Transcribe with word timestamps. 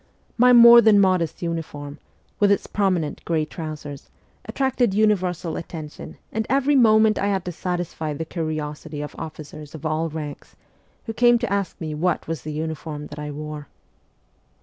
My 0.35 0.51
more 0.51 0.81
than 0.81 0.99
modest 0.99 1.43
uniform, 1.43 1.99
with 2.39 2.51
its 2.51 2.65
prominent 2.65 3.23
grey 3.23 3.45
trousers, 3.45 4.09
attracted 4.45 4.95
universal 4.95 5.55
attention, 5.57 6.17
and 6.31 6.47
every 6.49 6.75
moment 6.75 7.19
I 7.19 7.27
had 7.27 7.45
to 7.45 7.51
satisfy 7.51 8.15
the 8.15 8.25
curiosity 8.25 9.01
of 9.03 9.13
officers 9.19 9.75
of 9.75 9.85
all 9.85 10.09
ranks, 10.09 10.55
who 11.05 11.13
came 11.13 11.37
to 11.37 11.53
ask 11.53 11.79
me 11.79 11.93
what 11.93 12.27
was 12.27 12.41
the 12.41 12.51
uniform 12.51 13.05
that 13.09 13.19
I 13.19 13.29
wore. 13.29 13.67